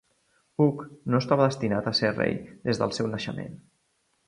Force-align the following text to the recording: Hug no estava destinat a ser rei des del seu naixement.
Hug 0.63 0.79
no 1.15 1.19
estava 1.23 1.45
destinat 1.51 1.91
a 1.91 1.95
ser 2.01 2.11
rei 2.15 2.35
des 2.71 2.83
del 2.83 2.97
seu 3.01 3.13
naixement. 3.15 3.57